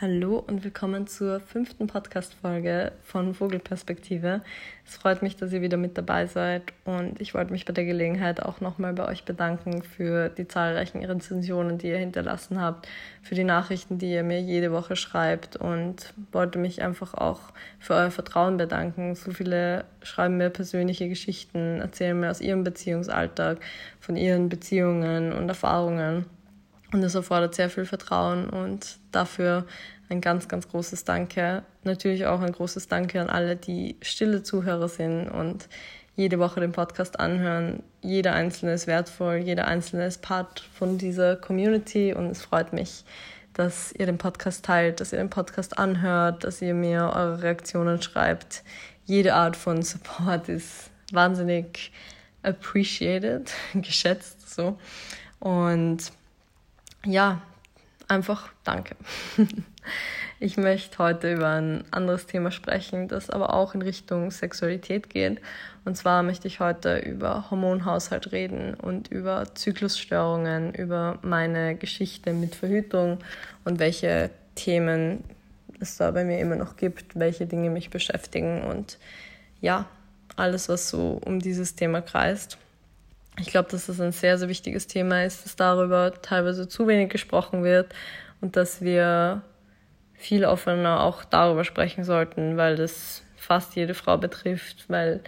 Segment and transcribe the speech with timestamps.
[0.00, 4.40] Hallo und willkommen zur fünften Podcast-Folge von Vogelperspektive.
[4.84, 7.84] Es freut mich, dass ihr wieder mit dabei seid und ich wollte mich bei der
[7.84, 12.88] Gelegenheit auch nochmal bei euch bedanken für die zahlreichen Rezensionen, die ihr hinterlassen habt,
[13.22, 17.94] für die Nachrichten, die ihr mir jede Woche schreibt und wollte mich einfach auch für
[17.94, 19.14] euer Vertrauen bedanken.
[19.14, 23.58] So viele schreiben mir persönliche Geschichten, erzählen mir aus ihrem Beziehungsalltag,
[24.00, 26.26] von ihren Beziehungen und Erfahrungen.
[26.92, 29.66] Und das erfordert sehr viel Vertrauen und dafür
[30.08, 31.62] ein ganz, ganz großes Danke.
[31.82, 35.68] Natürlich auch ein großes Danke an alle, die stille Zuhörer sind und
[36.16, 37.82] jede Woche den Podcast anhören.
[38.00, 43.04] Jeder einzelne ist wertvoll, jeder einzelne ist Part von dieser Community und es freut mich,
[43.54, 48.00] dass ihr den Podcast teilt, dass ihr den Podcast anhört, dass ihr mir eure Reaktionen
[48.00, 48.62] schreibt.
[49.04, 51.92] Jede Art von Support ist wahnsinnig
[52.42, 54.78] appreciated, geschätzt so.
[55.40, 56.12] Und
[57.04, 57.40] ja,
[58.08, 58.96] einfach danke.
[60.40, 65.40] Ich möchte heute über ein anderes Thema sprechen, das aber auch in Richtung Sexualität geht.
[65.84, 72.56] Und zwar möchte ich heute über Hormonhaushalt reden und über Zyklusstörungen, über meine Geschichte mit
[72.56, 73.20] Verhütung
[73.64, 75.24] und welche Themen
[75.80, 78.98] es da bei mir immer noch gibt, welche Dinge mich beschäftigen und
[79.60, 79.86] ja,
[80.36, 82.58] alles, was so um dieses Thema kreist
[83.40, 87.10] ich glaube, dass das ein sehr, sehr wichtiges Thema ist, dass darüber teilweise zu wenig
[87.10, 87.92] gesprochen wird
[88.40, 89.42] und dass wir
[90.14, 95.20] viel offener auch darüber sprechen sollten, weil das fast jede Frau betrifft, weil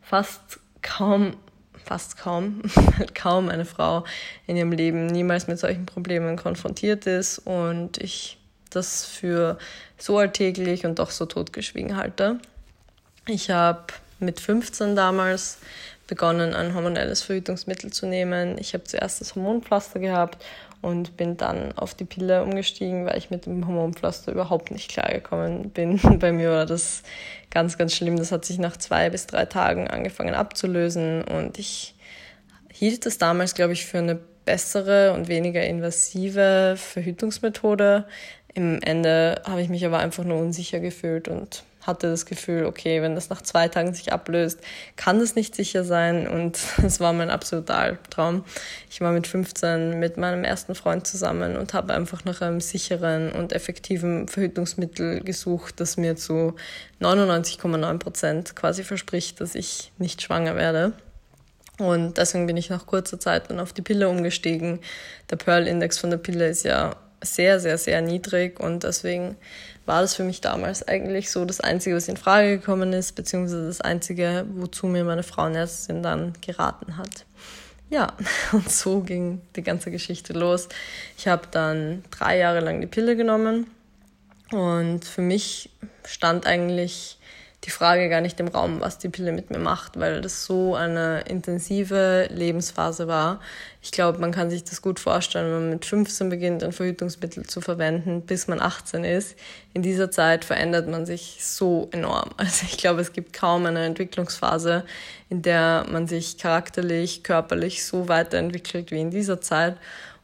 [0.00, 1.36] fast kaum,
[1.84, 2.62] fast kaum,
[3.14, 4.04] kaum eine Frau
[4.46, 8.38] in ihrem Leben niemals mit solchen Problemen konfrontiert ist und ich
[8.70, 9.58] das für
[9.98, 12.38] so alltäglich und doch so totgeschwiegen halte.
[13.26, 13.84] Ich habe
[14.20, 15.58] mit 15 damals
[16.06, 18.56] begonnen, ein hormonelles Verhütungsmittel zu nehmen.
[18.58, 20.44] Ich habe zuerst das Hormonpflaster gehabt
[20.82, 25.70] und bin dann auf die Pille umgestiegen, weil ich mit dem Hormonpflaster überhaupt nicht klargekommen
[25.70, 25.98] bin.
[26.18, 27.02] Bei mir war das
[27.50, 28.16] ganz, ganz schlimm.
[28.16, 31.94] Das hat sich nach zwei bis drei Tagen angefangen abzulösen und ich
[32.70, 38.04] hielt das damals, glaube ich, für eine bessere und weniger invasive Verhütungsmethode.
[38.52, 43.02] Im Ende habe ich mich aber einfach nur unsicher gefühlt und hatte das Gefühl, okay,
[43.02, 44.60] wenn das nach zwei Tagen sich ablöst,
[44.96, 46.26] kann das nicht sicher sein.
[46.26, 48.44] Und es war mein absoluter Albtraum.
[48.90, 53.32] Ich war mit 15 mit meinem ersten Freund zusammen und habe einfach nach einem sicheren
[53.32, 56.54] und effektiven Verhütungsmittel gesucht, das mir zu
[57.00, 60.92] 99,9 Prozent quasi verspricht, dass ich nicht schwanger werde.
[61.78, 64.78] Und deswegen bin ich nach kurzer Zeit dann auf die Pille umgestiegen.
[65.30, 69.36] Der Pearl-Index von der Pille ist ja sehr, sehr, sehr niedrig und deswegen
[69.86, 73.66] war das für mich damals eigentlich so das Einzige, was in Frage gekommen ist, beziehungsweise
[73.66, 77.26] das Einzige, wozu mir meine Frauenärztin dann geraten hat.
[77.90, 78.14] Ja,
[78.52, 80.68] und so ging die ganze Geschichte los.
[81.18, 83.66] Ich habe dann drei Jahre lang die Pille genommen
[84.50, 85.70] und für mich
[86.04, 87.18] stand eigentlich
[87.64, 90.74] die Frage gar nicht im Raum, was die Pille mit mir macht, weil das so
[90.74, 93.40] eine intensive Lebensphase war.
[93.80, 97.46] Ich glaube, man kann sich das gut vorstellen, wenn man mit 15 beginnt, ein Verhütungsmittel
[97.46, 99.36] zu verwenden, bis man 18 ist.
[99.72, 102.30] In dieser Zeit verändert man sich so enorm.
[102.36, 104.84] Also ich glaube, es gibt kaum eine Entwicklungsphase,
[105.30, 109.76] in der man sich charakterlich, körperlich so weiterentwickelt wie in dieser Zeit.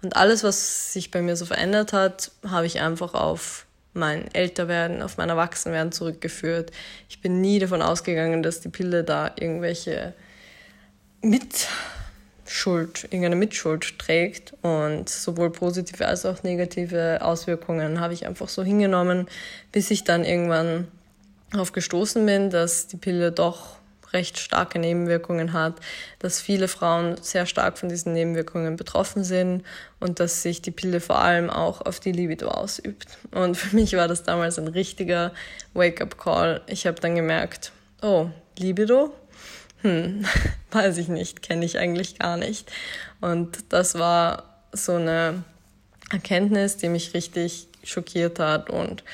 [0.03, 5.03] Und alles, was sich bei mir so verändert hat, habe ich einfach auf mein Älterwerden,
[5.03, 6.71] auf mein Erwachsenwerden zurückgeführt.
[7.09, 10.15] Ich bin nie davon ausgegangen, dass die Pille da irgendwelche
[11.23, 14.55] Mitschuld, irgendeine Mitschuld trägt.
[14.63, 19.27] Und sowohl positive als auch negative Auswirkungen habe ich einfach so hingenommen,
[19.73, 20.89] bis ich dann irgendwann
[21.51, 23.80] darauf gestoßen bin, dass die Pille doch
[24.13, 25.75] recht starke Nebenwirkungen hat,
[26.19, 29.65] dass viele Frauen sehr stark von diesen Nebenwirkungen betroffen sind
[30.01, 33.19] und dass sich die Pille vor allem auch auf die Libido ausübt.
[33.31, 35.33] Und für mich war das damals ein richtiger
[35.75, 36.63] Wake-up-Call.
[36.67, 37.73] Ich habe dann gemerkt,
[38.03, 38.29] oh,
[38.59, 39.15] Libido?
[39.83, 40.25] Hm,
[40.71, 42.71] weiß ich nicht, kenne ich eigentlich gar nicht.
[43.21, 45.43] Und das war so eine
[46.11, 49.05] Erkenntnis, die mich richtig schockiert hat und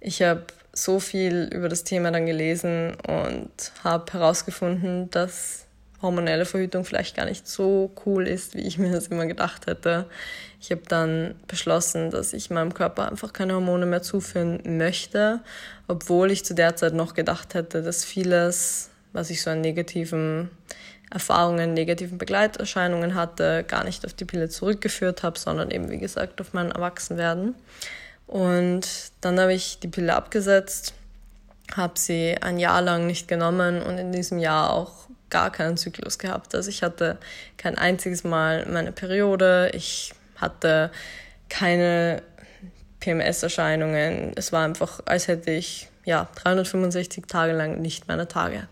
[0.00, 0.46] ich habe
[0.82, 3.50] so viel über das Thema dann gelesen und
[3.84, 5.66] habe herausgefunden, dass
[6.00, 10.06] hormonelle Verhütung vielleicht gar nicht so cool ist, wie ich mir das immer gedacht hätte.
[10.60, 15.40] Ich habe dann beschlossen, dass ich meinem Körper einfach keine Hormone mehr zuführen möchte,
[15.88, 20.50] obwohl ich zu der Zeit noch gedacht hätte, dass vieles, was ich so an negativen
[21.10, 26.40] Erfahrungen, negativen Begleiterscheinungen hatte, gar nicht auf die Pille zurückgeführt habe, sondern eben, wie gesagt,
[26.40, 27.54] auf mein Erwachsenwerden.
[28.28, 28.86] Und
[29.22, 30.92] dann habe ich die Pille abgesetzt,
[31.74, 36.18] habe sie ein Jahr lang nicht genommen und in diesem Jahr auch gar keinen Zyklus
[36.18, 36.54] gehabt.
[36.54, 37.16] Also ich hatte
[37.56, 40.90] kein einziges Mal meine Periode, ich hatte
[41.48, 42.22] keine
[43.00, 44.32] PMS-Erscheinungen.
[44.36, 48.68] Es war einfach, als hätte ich ja 365 Tage lang nicht meine Tage.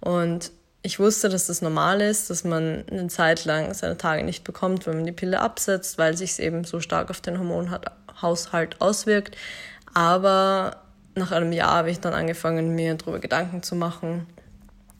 [0.00, 0.52] Und
[0.82, 4.86] ich wusste, dass das normal ist, dass man eine Zeit lang seine Tage nicht bekommt,
[4.86, 9.36] wenn man die Pille absetzt, weil sich es eben so stark auf den Hormonhaushalt auswirkt.
[9.94, 10.76] Aber
[11.14, 14.26] nach einem Jahr habe ich dann angefangen, mir darüber Gedanken zu machen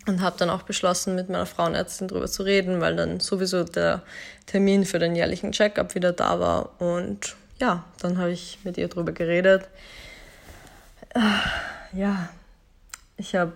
[0.07, 4.03] und habe dann auch beschlossen, mit meiner Frauenärztin darüber zu reden, weil dann sowieso der
[4.47, 6.81] Termin für den jährlichen Checkup wieder da war.
[6.81, 9.69] Und ja, dann habe ich mit ihr darüber geredet.
[11.93, 12.29] Ja,
[13.17, 13.53] ich habe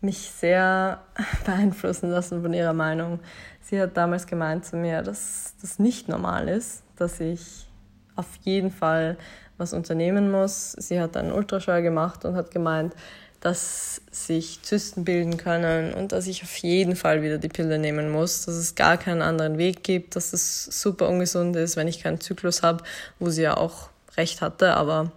[0.00, 1.00] mich sehr
[1.44, 3.20] beeinflussen lassen von ihrer Meinung.
[3.62, 7.66] Sie hat damals gemeint zu mir, dass das nicht normal ist, dass ich
[8.16, 9.16] auf jeden Fall
[9.58, 10.72] was unternehmen muss.
[10.72, 12.94] Sie hat einen Ultraschall gemacht und hat gemeint,
[13.40, 18.10] dass sich Zysten bilden können und dass ich auf jeden Fall wieder die Pille nehmen
[18.10, 22.02] muss, dass es gar keinen anderen Weg gibt, dass es super ungesund ist, wenn ich
[22.02, 22.82] keinen Zyklus habe,
[23.18, 24.74] wo sie ja auch recht hatte.
[24.74, 25.12] Aber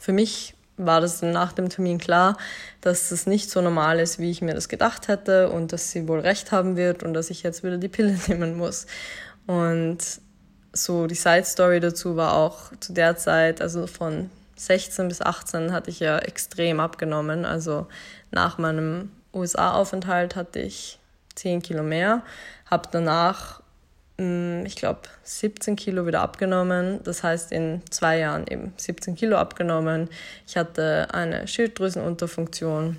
[0.00, 2.36] für mich war das dann nach dem Termin klar,
[2.80, 6.08] dass das nicht so normal ist, wie ich mir das gedacht hätte und dass sie
[6.08, 8.86] wohl recht haben wird und dass ich jetzt wieder die Pille nehmen muss.
[9.46, 9.98] Und
[10.74, 15.72] so die Side Story dazu war auch zu der Zeit, also von 16 bis 18
[15.72, 17.44] hatte ich ja extrem abgenommen.
[17.44, 17.86] Also
[18.30, 20.98] nach meinem USA-Aufenthalt hatte ich
[21.34, 22.22] 10 Kilo mehr,
[22.66, 23.62] habe danach,
[24.18, 27.00] mm, ich glaube, 17 Kilo wieder abgenommen.
[27.02, 30.08] Das heißt, in zwei Jahren eben 17 Kilo abgenommen.
[30.46, 32.96] Ich hatte eine Schilddrüsenunterfunktion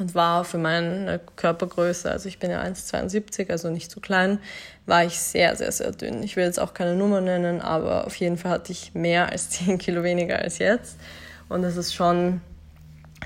[0.00, 4.38] und war für meine Körpergröße, also ich bin ja 1,72, also nicht so klein,
[4.86, 6.22] war ich sehr, sehr, sehr dünn.
[6.22, 9.50] Ich will jetzt auch keine Nummer nennen, aber auf jeden Fall hatte ich mehr als
[9.50, 10.98] 10 Kilo weniger als jetzt.
[11.48, 12.40] Und das ist schon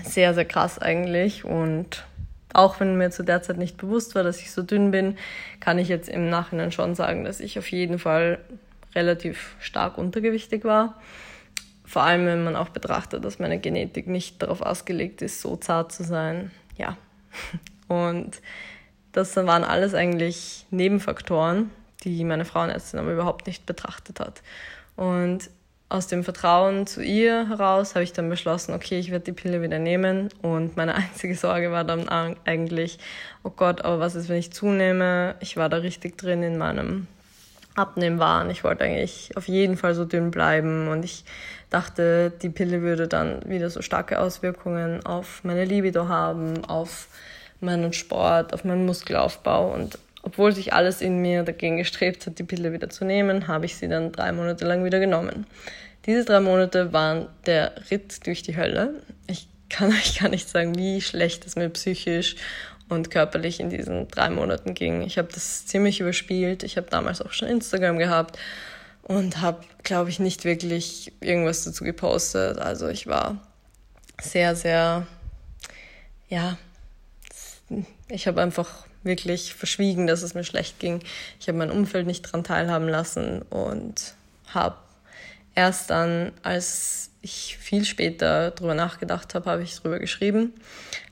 [0.04, 1.44] sehr, sehr krass eigentlich.
[1.44, 2.04] Und
[2.52, 5.16] auch wenn mir zu der Zeit nicht bewusst war, dass ich so dünn bin,
[5.60, 8.38] kann ich jetzt im Nachhinein schon sagen, dass ich auf jeden Fall
[8.94, 11.00] relativ stark untergewichtig war.
[11.84, 15.92] Vor allem, wenn man auch betrachtet, dass meine Genetik nicht darauf ausgelegt ist, so zart
[15.92, 16.96] zu sein ja.
[17.88, 18.40] Und
[19.12, 21.70] das waren alles eigentlich Nebenfaktoren,
[22.04, 24.42] die meine Frauenärztin aber überhaupt nicht betrachtet hat.
[24.96, 25.50] Und
[25.92, 29.60] aus dem Vertrauen zu ihr heraus habe ich dann beschlossen, okay, ich werde die Pille
[29.60, 30.30] wieder nehmen.
[30.40, 32.98] Und meine einzige Sorge war dann eigentlich,
[33.42, 35.34] oh Gott, aber was ist, wenn ich zunehme?
[35.40, 37.06] Ich war da richtig drin in meinem
[37.74, 38.50] Abnehmwahn.
[38.50, 41.24] Ich wollte eigentlich auf jeden Fall so dünn bleiben und ich
[41.70, 47.08] dachte, die Pille würde dann wieder so starke Auswirkungen auf meine Libido haben, auf
[47.60, 49.72] meinen Sport, auf meinen Muskelaufbau.
[49.72, 53.66] Und obwohl sich alles in mir dagegen gestrebt hat, die Pille wieder zu nehmen, habe
[53.66, 55.46] ich sie dann drei Monate lang wieder genommen.
[56.06, 59.02] Diese drei Monate waren der Ritt durch die Hölle.
[59.28, 62.36] Ich kann euch gar nicht sagen, wie schlecht es mir psychisch
[62.92, 65.02] und körperlich in diesen drei Monaten ging.
[65.02, 66.62] Ich habe das ziemlich überspielt.
[66.62, 68.38] Ich habe damals auch schon Instagram gehabt
[69.02, 72.58] und habe, glaube ich, nicht wirklich irgendwas dazu gepostet.
[72.58, 73.38] Also ich war
[74.20, 75.06] sehr, sehr,
[76.28, 76.56] ja,
[78.08, 81.00] ich habe einfach wirklich verschwiegen, dass es mir schlecht ging.
[81.40, 84.14] Ich habe mein Umfeld nicht daran teilhaben lassen und
[84.48, 84.76] habe
[85.54, 90.52] erst dann, als ich viel später darüber nachgedacht habe, habe ich darüber geschrieben.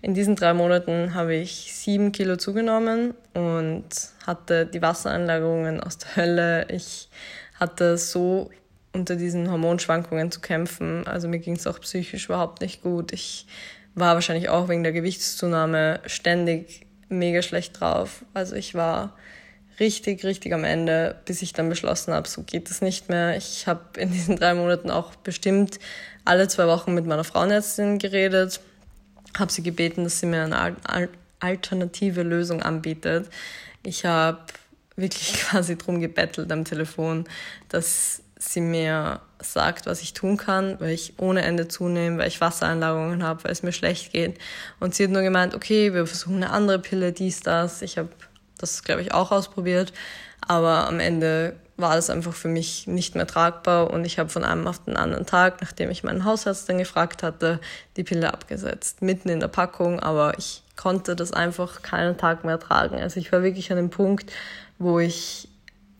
[0.02, 3.86] In diesen drei Monaten habe ich sieben Kilo zugenommen und
[4.26, 6.66] hatte die Wassereinlagerungen aus der Hölle.
[6.70, 7.08] Ich
[7.58, 8.50] hatte so
[8.92, 11.06] unter diesen Hormonschwankungen zu kämpfen.
[11.06, 13.12] Also mir ging es auch psychisch überhaupt nicht gut.
[13.12, 13.46] Ich
[13.94, 18.24] war wahrscheinlich auch wegen der Gewichtszunahme ständig mega schlecht drauf.
[18.34, 19.16] Also ich war
[19.80, 23.36] richtig, richtig am Ende, bis ich dann beschlossen habe, so geht es nicht mehr.
[23.36, 25.80] Ich habe in diesen drei Monaten auch bestimmt
[26.24, 28.60] alle zwei Wochen mit meiner Frauenärztin geredet,
[29.38, 31.08] habe sie gebeten, dass sie mir eine
[31.40, 33.28] alternative Lösung anbietet.
[33.82, 34.38] Ich habe
[34.96, 37.24] wirklich quasi drum gebettelt am Telefon,
[37.68, 42.40] dass sie mir sagt, was ich tun kann, weil ich ohne Ende zunehme, weil ich
[42.40, 44.38] Wassereinlagerungen habe, weil es mir schlecht geht.
[44.78, 47.82] Und sie hat nur gemeint, okay, wir versuchen eine andere Pille, dies, das.
[47.82, 48.10] Ich habe
[48.62, 49.92] das, glaube ich, auch ausprobiert.
[50.46, 54.44] Aber am Ende war das einfach für mich nicht mehr tragbar und ich habe von
[54.44, 57.60] einem auf den anderen Tag, nachdem ich meinen Hausarzt dann gefragt hatte,
[57.96, 59.02] die Pille abgesetzt.
[59.02, 62.96] Mitten in der Packung, aber ich konnte das einfach keinen Tag mehr tragen.
[62.96, 64.30] Also ich war wirklich an dem Punkt,
[64.78, 65.48] wo ich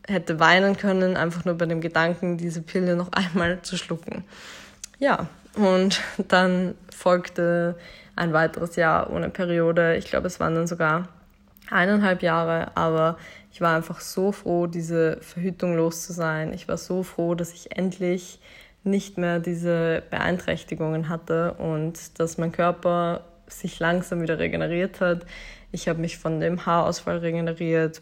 [0.06, 4.24] hätte weinen können, einfach nur bei dem Gedanken, diese Pille noch einmal zu schlucken.
[4.98, 7.76] Ja, und dann folgte
[8.16, 9.96] ein weiteres Jahr ohne Periode.
[9.96, 11.08] Ich glaube, es waren dann sogar
[11.70, 13.18] eineinhalb Jahre, aber
[13.52, 16.52] ich war einfach so froh, diese Verhütung los zu sein.
[16.52, 18.40] Ich war so froh, dass ich endlich
[18.84, 25.26] nicht mehr diese Beeinträchtigungen hatte und dass mein Körper sich langsam wieder regeneriert hat.
[25.72, 28.00] Ich habe mich von dem Haarausfall regeneriert.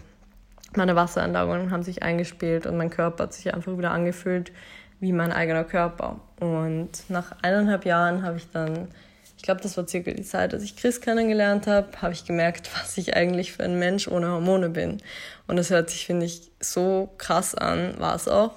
[0.77, 4.53] Meine Wasseranlagungen haben sich eingespielt und mein Körper hat sich einfach wieder angefühlt
[5.01, 6.21] wie mein eigener Körper.
[6.41, 8.89] Und nach eineinhalb Jahren habe ich dann,
[9.38, 12.68] ich glaube, das war circa die Zeit, als ich Chris kennengelernt habe, habe ich gemerkt,
[12.83, 15.00] was ich eigentlich für ein Mensch ohne Hormone bin.
[15.47, 18.52] Und das hört sich, finde ich, so krass an, war es auch.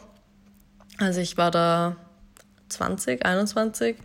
[0.97, 1.95] Also ich war da
[2.69, 3.95] 20, 21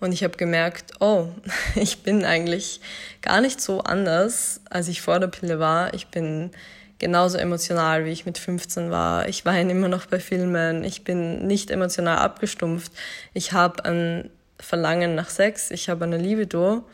[0.00, 1.28] und ich habe gemerkt, oh,
[1.74, 2.80] ich bin eigentlich
[3.20, 5.92] gar nicht so anders, als ich vor der Pille war.
[5.92, 6.52] Ich bin
[6.98, 9.28] genauso emotional, wie ich mit 15 war.
[9.28, 10.84] Ich weine immer noch bei Filmen.
[10.84, 12.92] Ich bin nicht emotional abgestumpft.
[13.34, 14.30] Ich habe ein
[14.64, 15.70] Verlangen nach Sex.
[15.70, 16.84] Ich habe eine Libido.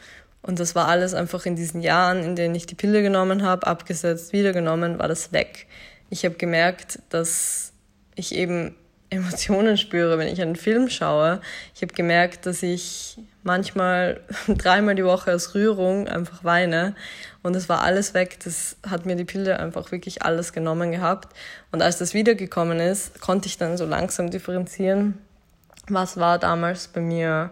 [0.42, 3.66] Und das war alles einfach in diesen Jahren, in denen ich die Pille genommen habe,
[3.66, 5.66] abgesetzt, wieder genommen, war das weg.
[6.08, 7.72] Ich habe gemerkt, dass
[8.14, 8.74] ich eben
[9.10, 11.40] Emotionen spüre, wenn ich einen Film schaue.
[11.74, 16.94] Ich habe gemerkt, dass ich manchmal dreimal die Woche aus Rührung einfach weine
[17.42, 18.38] und es war alles weg.
[18.44, 21.34] Das hat mir die Pille einfach wirklich alles genommen gehabt.
[21.72, 25.18] Und als das wiedergekommen ist, konnte ich dann so langsam differenzieren,
[25.92, 27.50] was war damals bei mir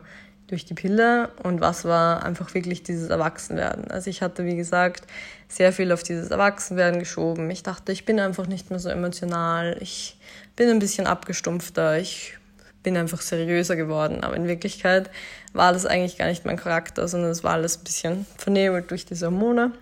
[0.48, 3.90] durch die Pille und was war einfach wirklich dieses Erwachsenwerden.
[3.90, 5.06] Also ich hatte, wie gesagt,
[5.46, 7.50] sehr viel auf dieses Erwachsenwerden geschoben.
[7.50, 9.76] Ich dachte, ich bin einfach nicht mehr so emotional.
[9.80, 10.18] Ich
[10.56, 11.98] bin ein bisschen abgestumpfter.
[11.98, 12.38] Ich
[12.82, 14.24] bin einfach seriöser geworden.
[14.24, 15.10] Aber in Wirklichkeit
[15.52, 19.04] war das eigentlich gar nicht mein Charakter, sondern es war alles ein bisschen vernebelt durch
[19.04, 19.72] diese Hormone.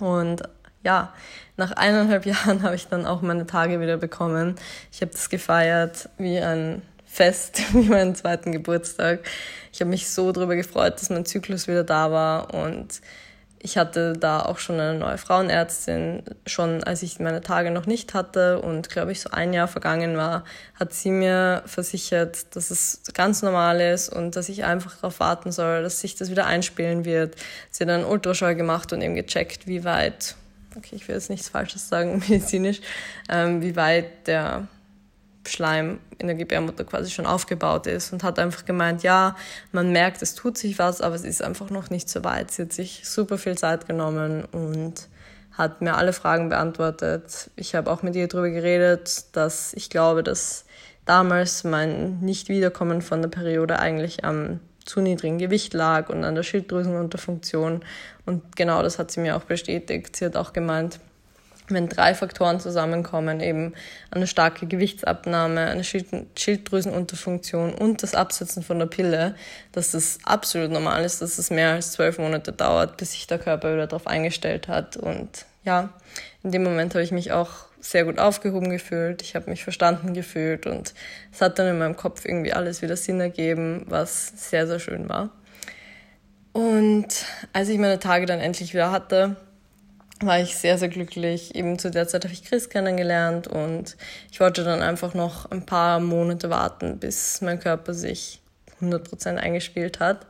[0.00, 0.42] Und
[0.82, 1.12] ja,
[1.56, 4.56] nach eineinhalb Jahren habe ich dann auch meine Tage wieder bekommen.
[4.90, 9.20] Ich habe das gefeiert wie ein Fest, wie meinen zweiten Geburtstag.
[9.72, 13.00] Ich habe mich so darüber gefreut, dass mein Zyklus wieder da war und
[13.62, 18.14] ich hatte da auch schon eine neue Frauenärztin, schon als ich meine Tage noch nicht
[18.14, 20.44] hatte und glaube ich so ein Jahr vergangen war,
[20.78, 25.52] hat sie mir versichert, dass es ganz normal ist und dass ich einfach darauf warten
[25.52, 27.36] soll, dass sich das wieder einspielen wird.
[27.70, 30.36] Sie hat dann Ultraschall gemacht und eben gecheckt, wie weit,
[30.76, 32.80] okay, ich will jetzt nichts Falsches sagen medizinisch,
[33.28, 34.68] ähm, wie weit der
[35.46, 39.36] Schleim in der Gebärmutter quasi schon aufgebaut ist und hat einfach gemeint, ja,
[39.72, 42.50] man merkt, es tut sich was, aber es ist einfach noch nicht so weit.
[42.50, 45.08] Sie hat sich super viel Zeit genommen und
[45.52, 47.50] hat mir alle Fragen beantwortet.
[47.56, 50.64] Ich habe auch mit ihr darüber geredet, dass ich glaube, dass
[51.04, 56.42] damals mein Nicht-Wiederkommen von der Periode eigentlich am zu niedrigen Gewicht lag und an der
[56.42, 57.82] Schilddrüsenunterfunktion.
[58.26, 60.16] Und genau das hat sie mir auch bestätigt.
[60.16, 61.00] Sie hat auch gemeint,
[61.74, 63.74] wenn drei Faktoren zusammenkommen, eben
[64.10, 69.34] eine starke Gewichtsabnahme, eine Schilddrüsenunterfunktion und das Absetzen von der Pille,
[69.72, 73.38] dass das absolut normal ist, dass es mehr als zwölf Monate dauert, bis sich der
[73.38, 74.96] Körper wieder darauf eingestellt hat.
[74.96, 75.90] Und ja,
[76.42, 77.50] in dem Moment habe ich mich auch
[77.80, 80.92] sehr gut aufgehoben gefühlt, ich habe mich verstanden gefühlt und
[81.32, 85.08] es hat dann in meinem Kopf irgendwie alles wieder Sinn ergeben, was sehr, sehr schön
[85.08, 85.30] war.
[86.52, 89.36] Und als ich meine Tage dann endlich wieder hatte,
[90.22, 91.54] war ich sehr, sehr glücklich.
[91.54, 93.96] Eben zu der Zeit habe ich Chris kennengelernt und
[94.30, 98.40] ich wollte dann einfach noch ein paar Monate warten, bis mein Körper sich
[98.80, 100.26] 100% eingespielt hat.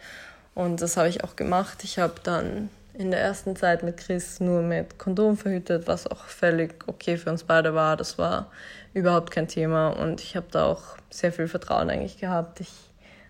[0.55, 1.83] Und das habe ich auch gemacht.
[1.85, 6.25] Ich habe dann in der ersten Zeit mit Chris nur mit Kondom verhütet, was auch
[6.25, 7.97] völlig okay für uns beide war.
[7.97, 8.51] Das war
[8.95, 12.61] überhaupt kein Thema und ich habe da auch sehr viel Vertrauen eigentlich gehabt.
[12.61, 12.73] Ich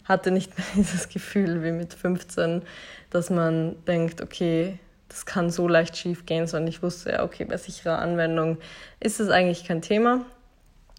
[0.04, 2.62] hatte nicht mehr dieses Gefühl wie mit 15,
[3.10, 4.78] dass man denkt, okay,
[5.10, 8.58] das kann so leicht schief gehen, sondern ich wusste ja, okay, bei sicherer Anwendung
[9.00, 10.24] ist es eigentlich kein Thema.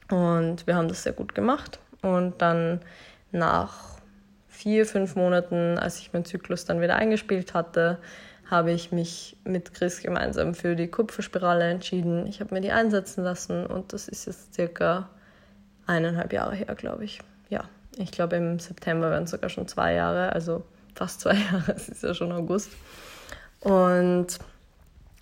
[0.09, 1.79] Und wir haben das sehr gut gemacht.
[2.01, 2.81] Und dann
[3.31, 3.97] nach
[4.49, 7.99] vier, fünf Monaten, als ich meinen Zyklus dann wieder eingespielt hatte,
[8.49, 12.27] habe ich mich mit Chris gemeinsam für die Kupferspirale entschieden.
[12.27, 15.09] Ich habe mir die einsetzen lassen und das ist jetzt circa
[15.87, 17.19] eineinhalb Jahre her, glaube ich.
[17.49, 17.63] Ja,
[17.97, 20.65] ich glaube im September werden es sogar schon zwei Jahre, also
[20.95, 22.71] fast zwei Jahre, es ist ja schon August.
[23.61, 24.39] Und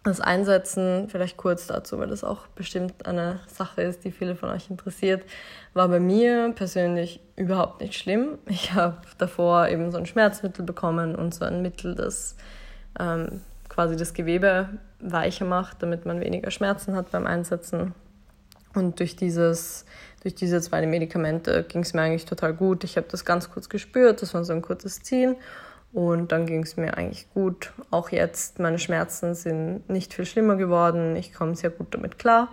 [0.04, 4.50] das Einsetzen, vielleicht kurz dazu, weil das auch bestimmt eine Sache ist, die viele von
[4.50, 5.24] euch interessiert,
[5.74, 8.38] war bei mir persönlich überhaupt nicht schlimm.
[8.48, 12.36] Ich habe davor eben so ein Schmerzmittel bekommen und so ein Mittel, das
[12.98, 14.70] ähm, quasi das Gewebe
[15.00, 17.94] weicher macht, damit man weniger Schmerzen hat beim Einsetzen.
[18.74, 19.86] Und durch, dieses,
[20.22, 22.84] durch diese zwei Medikamente ging es mir eigentlich total gut.
[22.84, 25.36] Ich habe das ganz kurz gespürt, das war so ein kurzes Ziehen.
[25.92, 27.74] Und dann ging es mir eigentlich gut.
[27.90, 31.16] Auch jetzt, meine Schmerzen sind nicht viel schlimmer geworden.
[31.16, 32.50] Ich komme sehr gut damit klar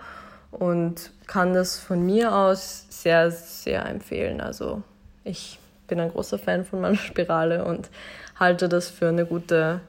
[0.51, 4.41] und kann das von mir aus sehr, sehr empfehlen.
[4.41, 4.83] Also
[5.23, 7.91] ich bin ein großer Fan von meiner Spirale und
[8.37, 9.81] halte das für eine gute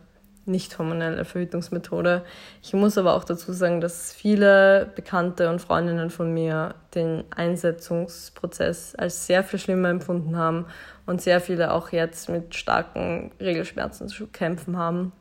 [0.48, 2.24] nicht hormonelle Verhütungsmethode.
[2.64, 8.96] Ich muss aber auch dazu sagen, dass viele Bekannte und Freundinnen von mir den Einsetzungsprozess
[8.96, 10.66] als sehr viel schlimmer empfunden haben
[11.06, 15.12] und sehr viele auch jetzt mit starken Regelschmerzen zu kämpfen haben.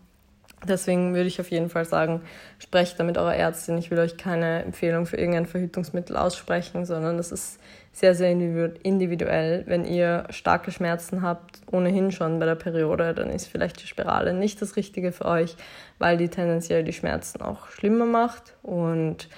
[0.67, 2.23] Deswegen würde ich auf jeden Fall sagen,
[2.59, 3.77] sprecht da mit eurer Ärztin.
[3.79, 7.61] Ich will euch keine Empfehlung für irgendein Verhütungsmittel aussprechen, sondern es ist
[7.97, 9.63] sehr, sehr individuell.
[9.67, 14.35] Wenn ihr starke Schmerzen habt, ohnehin schon bei der Periode, dann ist vielleicht die Spirale
[14.35, 15.57] nicht das Richtige für euch,
[15.99, 18.55] weil die tendenziell die Schmerzen auch schlimmer macht.
[18.63, 19.31] Und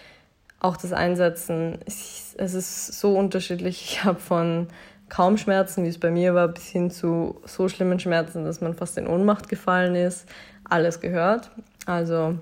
[0.59, 3.81] auch das Einsetzen, es ist so unterschiedlich.
[3.85, 4.67] Ich habe von
[5.09, 8.75] kaum Schmerzen, wie es bei mir war, bis hin zu so schlimmen Schmerzen, dass man
[8.75, 10.29] fast in Ohnmacht gefallen ist,
[10.65, 11.53] alles gehört.
[11.87, 12.37] Also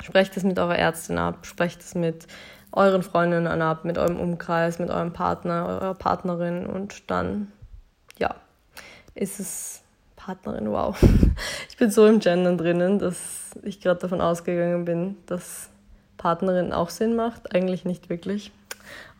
[0.00, 2.28] sprecht es mit eurer Ärztin ab, sprecht es mit
[2.72, 7.50] euren Freundinnen ab, mit eurem Umkreis, mit eurem Partner, eurer Partnerin und dann,
[8.18, 8.34] ja,
[9.14, 9.82] ist es
[10.16, 10.96] Partnerin, wow.
[11.68, 15.70] Ich bin so im Gendern drinnen, dass ich gerade davon ausgegangen bin, dass
[16.18, 17.54] Partnerin auch Sinn macht.
[17.54, 18.52] Eigentlich nicht wirklich.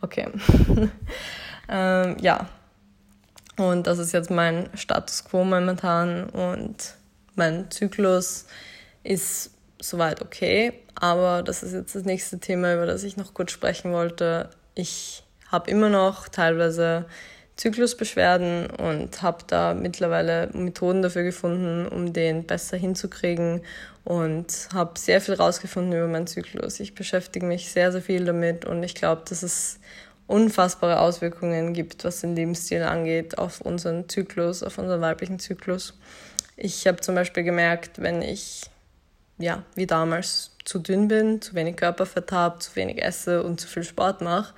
[0.01, 0.29] Okay.
[1.69, 2.47] ähm, ja.
[3.57, 6.95] Und das ist jetzt mein Status quo momentan und
[7.35, 8.45] mein Zyklus
[9.03, 9.50] ist
[9.81, 10.73] soweit okay.
[10.95, 14.49] Aber das ist jetzt das nächste Thema, über das ich noch kurz sprechen wollte.
[14.75, 17.05] Ich habe immer noch teilweise
[17.57, 23.61] Zyklusbeschwerden und habe da mittlerweile Methoden dafür gefunden, um den besser hinzukriegen
[24.03, 26.79] und habe sehr viel rausgefunden über meinen Zyklus.
[26.79, 29.79] Ich beschäftige mich sehr, sehr viel damit und ich glaube, dass es
[30.25, 35.93] unfassbare Auswirkungen gibt, was den Lebensstil angeht, auf unseren Zyklus, auf unseren weiblichen Zyklus.
[36.55, 38.70] Ich habe zum Beispiel gemerkt, wenn ich
[39.41, 43.67] ja, wie damals zu dünn bin, zu wenig Körperfett habe, zu wenig esse und zu
[43.67, 44.53] viel Sport mache,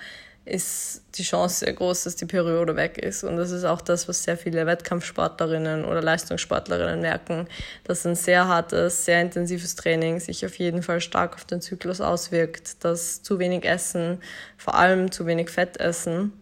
[0.46, 3.24] ist die Chance sehr groß, dass die Periode weg ist.
[3.24, 7.48] Und das ist auch das, was sehr viele Wettkampfsportlerinnen oder Leistungssportlerinnen merken,
[7.86, 12.02] dass ein sehr hartes, sehr intensives Training sich auf jeden Fall stark auf den Zyklus
[12.02, 14.20] auswirkt, dass zu wenig Essen,
[14.58, 16.34] vor allem zu wenig Fett essen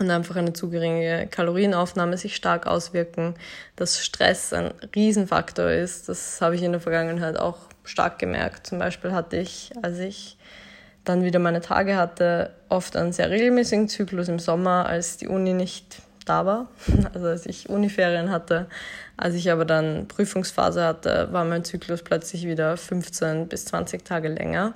[0.00, 3.34] und einfach eine zu geringe Kalorienaufnahme sich stark auswirken,
[3.76, 6.08] dass Stress ein Riesenfaktor ist.
[6.08, 8.66] Das habe ich in der Vergangenheit auch stark gemerkt.
[8.66, 10.38] Zum Beispiel hatte ich, als ich
[11.04, 15.52] dann wieder meine Tage hatte, oft einen sehr regelmäßigen Zyklus im Sommer, als die Uni
[15.52, 16.68] nicht da war,
[17.14, 18.68] also als ich Uniferien hatte.
[19.18, 24.28] Als ich aber dann Prüfungsphase hatte, war mein Zyklus plötzlich wieder 15 bis 20 Tage
[24.28, 24.72] länger.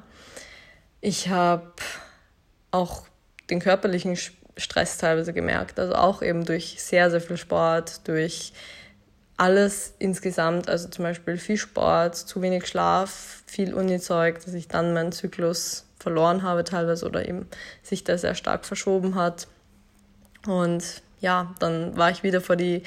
[1.01, 1.73] Ich habe
[2.71, 3.07] auch
[3.51, 4.17] den körperlichen
[4.57, 8.53] Stress teilweise gemerkt, also auch eben durch sehr, sehr viel Sport, durch
[9.37, 14.95] alles insgesamt, also zum Beispiel viel Sport, zu wenig Schlaf, viel Uni-Zeug, dass ich dann
[14.95, 17.49] meinen Zyklus verloren habe teilweise oder eben
[17.83, 19.49] sich da sehr stark verschoben hat.
[20.47, 22.83] Und ja, dann war ich wieder vor die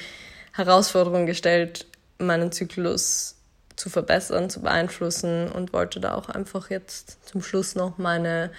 [0.53, 1.85] Herausforderung gestellt,
[2.19, 3.35] meinen Zyklus
[3.75, 8.51] zu verbessern, zu beeinflussen und wollte da auch einfach jetzt zum Schluss noch meine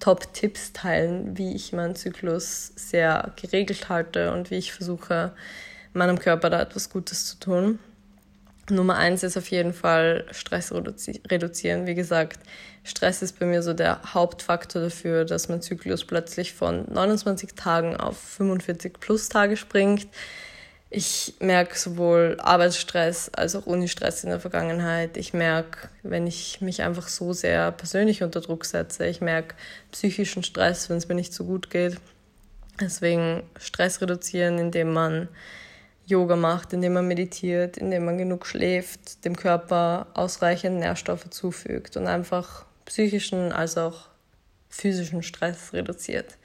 [0.00, 5.32] Top-Tipps teilen, wie ich meinen Zyklus sehr geregelt halte und wie ich versuche,
[5.92, 7.78] meinem Körper da etwas Gutes zu tun.
[8.68, 11.86] Nummer eins ist auf jeden Fall Stress reduzieren.
[11.86, 12.40] Wie gesagt,
[12.82, 17.96] Stress ist bei mir so der Hauptfaktor dafür, dass mein Zyklus plötzlich von 29 Tagen
[17.96, 20.08] auf 45 plus Tage springt.
[20.98, 25.18] Ich merke sowohl Arbeitsstress als auch Unistress in der Vergangenheit.
[25.18, 29.06] Ich merke, wenn ich mich einfach so sehr persönlich unter Druck setze.
[29.06, 29.56] Ich merke
[29.92, 31.98] psychischen Stress, wenn es mir nicht so gut geht.
[32.80, 35.28] Deswegen Stress reduzieren, indem man
[36.06, 42.06] Yoga macht, indem man meditiert, indem man genug schläft, dem Körper ausreichend Nährstoffe zufügt und
[42.06, 44.08] einfach psychischen als auch
[44.70, 46.38] physischen Stress reduziert.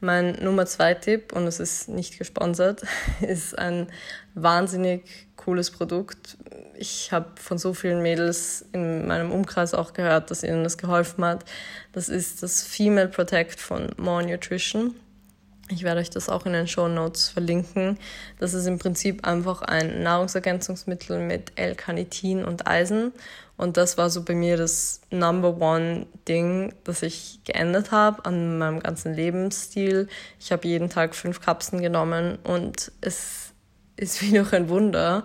[0.00, 2.82] Mein Nummer zwei Tipp, und es ist nicht gesponsert,
[3.20, 3.88] ist ein
[4.34, 6.36] wahnsinnig cooles Produkt.
[6.76, 11.24] Ich habe von so vielen Mädels in meinem Umkreis auch gehört, dass ihnen das geholfen
[11.24, 11.44] hat.
[11.92, 14.94] Das ist das Female Protect von More Nutrition.
[15.68, 17.98] Ich werde euch das auch in den Show Notes verlinken.
[18.38, 23.12] Das ist im Prinzip einfach ein Nahrungsergänzungsmittel mit L-Carnitin und Eisen.
[23.56, 28.58] Und das war so bei mir das Number One Ding, das ich geändert habe an
[28.58, 30.08] meinem ganzen Lebensstil.
[30.38, 33.52] Ich habe jeden Tag fünf Kapseln genommen und es
[33.96, 35.24] ist wie durch ein Wunder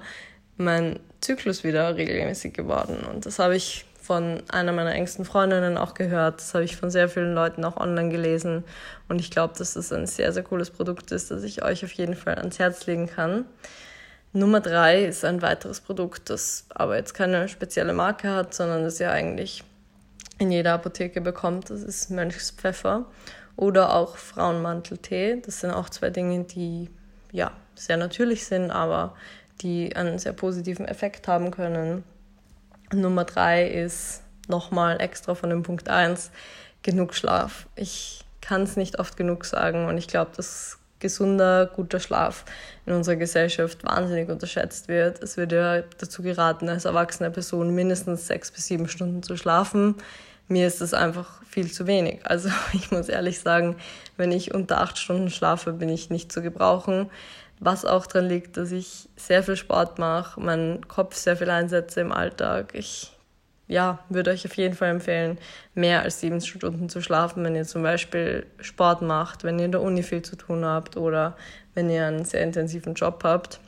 [0.58, 3.04] mein Zyklus wieder regelmäßig geworden.
[3.04, 6.42] Und das habe ich von einer meiner engsten Freundinnen auch gehört.
[6.42, 8.66] Das habe ich von sehr vielen Leuten auch online gelesen.
[9.08, 11.94] Und ich glaube, dass das ein sehr, sehr cooles Produkt ist, das ich euch auf
[11.94, 13.46] jeden Fall ans Herz legen kann.
[14.34, 19.00] Nummer drei ist ein weiteres Produkt, das aber jetzt keine spezielle Marke hat, sondern das
[19.00, 19.64] ihr eigentlich
[20.40, 21.70] in jeder Apotheke bekommt.
[21.70, 23.06] Das ist Mönchspfeffer
[23.56, 25.42] oder auch Frauenmanteltee.
[25.42, 26.90] Das sind auch zwei Dinge, die
[27.32, 29.16] ja sehr natürlich sind, aber
[29.62, 32.04] die einen sehr positiven Effekt haben können.
[32.94, 36.32] Nummer drei ist nochmal extra von dem Punkt 1
[36.84, 37.68] genug Schlaf.
[37.76, 42.46] Ich kann es nicht oft genug sagen und ich glaube, dass gesunder, guter Schlaf
[42.86, 45.22] in unserer Gesellschaft wahnsinnig unterschätzt wird.
[45.22, 49.96] Es wird ja dazu geraten, als erwachsene Person mindestens sechs bis sieben Stunden zu schlafen.
[50.48, 52.20] mir ist es einfach viel zu wenig.
[52.24, 53.76] Also ich muss ehrlich sagen,
[54.16, 57.10] wenn ich unter acht Stunden schlafe, bin ich nicht zu gebrauchen.
[57.64, 62.02] Was auch daran liegt, dass ich sehr viel Sport mache, meinen Kopf sehr viel einsetze
[62.02, 62.74] im Alltag.
[62.74, 63.12] Ich
[63.68, 65.38] ja, würde euch auf jeden Fall empfehlen,
[65.76, 69.72] mehr als sieben Stunden zu schlafen, wenn ihr zum Beispiel Sport macht, wenn ihr in
[69.72, 71.38] der Uni viel zu tun habt oder
[71.76, 73.60] wenn ihr einen sehr intensiven Job habt.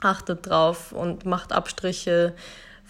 [0.00, 2.32] Achtet drauf und macht Abstriche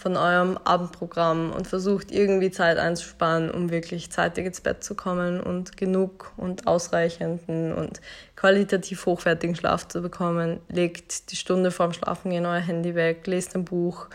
[0.01, 5.41] von eurem Abendprogramm und versucht irgendwie Zeit einzusparen, um wirklich zeitig ins Bett zu kommen
[5.41, 8.01] und genug und ausreichenden und
[8.35, 10.61] qualitativ hochwertigen Schlaf zu bekommen.
[10.69, 14.09] Legt die Stunde vorm Schlafengehen euer Handy weg, lest ein Buch,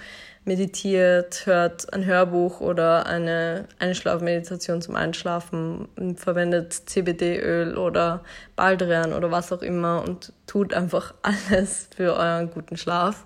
[0.44, 8.24] meditiert, hört ein Hörbuch oder eine Einschlafmeditation zum Einschlafen, verwendet CBD-Öl oder
[8.56, 13.26] Baldrian oder was auch immer und tut einfach alles für euren guten Schlaf.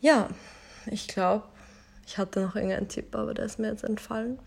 [0.00, 0.28] Ja,
[0.86, 1.44] ich glaube,
[2.06, 4.38] ich hatte noch irgendeinen Tipp, aber der ist mir jetzt entfallen.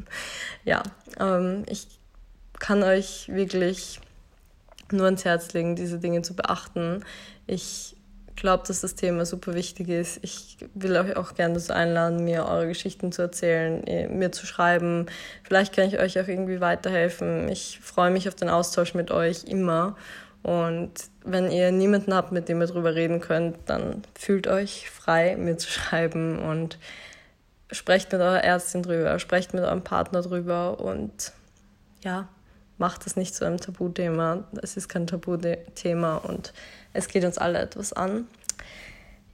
[0.64, 0.82] ja,
[1.18, 1.86] ähm, ich
[2.58, 4.00] kann euch wirklich
[4.92, 7.04] nur ans Herz legen, diese Dinge zu beachten.
[7.46, 7.96] Ich
[8.36, 10.20] glaube, dass das Thema super wichtig ist.
[10.22, 14.46] Ich will euch auch gerne dazu einladen, mir eure Geschichten zu erzählen, eh, mir zu
[14.46, 15.06] schreiben.
[15.42, 17.48] Vielleicht kann ich euch auch irgendwie weiterhelfen.
[17.48, 19.96] Ich freue mich auf den Austausch mit euch immer.
[20.42, 20.92] Und
[21.24, 25.56] wenn ihr niemanden habt, mit dem ihr drüber reden könnt, dann fühlt euch frei, mir
[25.56, 26.78] zu schreiben und
[27.70, 31.32] sprecht mit eurer Ärztin drüber, sprecht mit eurem Partner drüber und
[32.02, 32.28] ja,
[32.78, 34.44] macht es nicht zu einem Tabuthema.
[34.60, 36.52] Es ist kein Tabuthema und
[36.92, 38.26] es geht uns alle etwas an.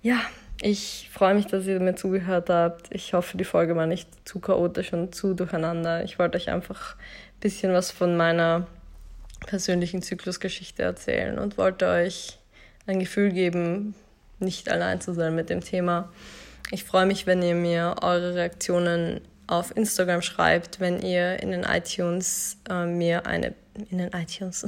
[0.02, 0.20] Ja,
[0.60, 2.94] ich freue mich, dass ihr mir zugehört habt.
[2.94, 6.04] Ich hoffe, die Folge war nicht zu chaotisch und zu durcheinander.
[6.04, 8.66] Ich wollte euch einfach ein bisschen was von meiner
[9.46, 12.38] persönlichen Zyklusgeschichte erzählen und wollte euch
[12.86, 13.94] ein Gefühl geben,
[14.38, 16.10] nicht allein zu sein mit dem Thema.
[16.70, 21.64] Ich freue mich, wenn ihr mir eure Reaktionen auf Instagram schreibt, wenn ihr in den
[21.64, 23.54] iTunes äh, mir eine
[23.90, 24.66] in den iTunes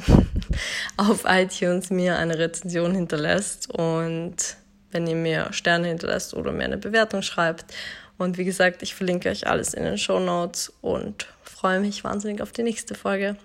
[0.97, 4.57] auf iTunes mir eine Rezension hinterlässt und
[4.93, 7.75] wenn ihr mir Sterne hinterlässt oder mir eine Bewertung schreibt.
[8.19, 12.43] Und wie gesagt, ich verlinke euch alles in den Show Notes und freue mich wahnsinnig
[12.43, 13.37] auf die nächste Folge.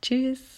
[0.00, 0.55] Tschüss.